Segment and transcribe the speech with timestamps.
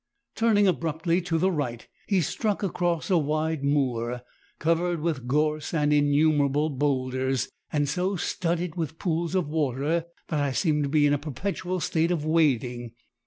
[0.33, 4.21] "Turning abruptly to the right he struck across a wide moor
[4.57, 10.53] covered with gorse and innumerable boulders, and so studded with pools of water that I
[10.53, 12.93] seemed to be in a perpetual state of wading.